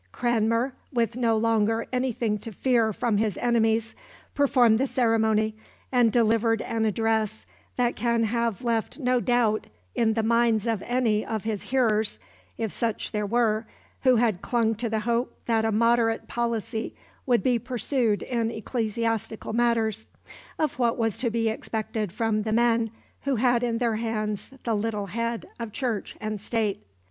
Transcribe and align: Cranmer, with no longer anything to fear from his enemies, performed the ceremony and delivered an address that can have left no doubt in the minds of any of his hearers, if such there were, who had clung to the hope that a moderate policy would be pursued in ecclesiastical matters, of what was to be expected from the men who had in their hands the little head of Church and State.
Cranmer, 0.11 0.73
with 0.91 1.15
no 1.15 1.37
longer 1.37 1.85
anything 1.93 2.39
to 2.39 2.51
fear 2.51 2.91
from 2.91 3.17
his 3.17 3.37
enemies, 3.37 3.95
performed 4.33 4.79
the 4.79 4.87
ceremony 4.87 5.55
and 5.91 6.11
delivered 6.11 6.59
an 6.63 6.85
address 6.85 7.45
that 7.75 7.95
can 7.95 8.23
have 8.23 8.63
left 8.63 8.97
no 8.97 9.19
doubt 9.19 9.67
in 9.93 10.13
the 10.15 10.23
minds 10.23 10.65
of 10.65 10.81
any 10.87 11.23
of 11.23 11.43
his 11.43 11.61
hearers, 11.65 12.17
if 12.57 12.71
such 12.71 13.11
there 13.11 13.27
were, 13.27 13.67
who 14.01 14.15
had 14.15 14.41
clung 14.41 14.73
to 14.73 14.89
the 14.89 15.01
hope 15.01 15.37
that 15.45 15.65
a 15.65 15.71
moderate 15.71 16.27
policy 16.27 16.95
would 17.27 17.43
be 17.43 17.59
pursued 17.59 18.23
in 18.23 18.49
ecclesiastical 18.49 19.53
matters, 19.53 20.07
of 20.57 20.79
what 20.79 20.97
was 20.97 21.19
to 21.19 21.29
be 21.29 21.47
expected 21.47 22.11
from 22.11 22.41
the 22.41 22.51
men 22.51 22.89
who 23.21 23.35
had 23.35 23.61
in 23.61 23.77
their 23.77 23.97
hands 23.97 24.51
the 24.63 24.73
little 24.73 25.05
head 25.05 25.45
of 25.59 25.71
Church 25.71 26.17
and 26.19 26.41
State. 26.41 26.81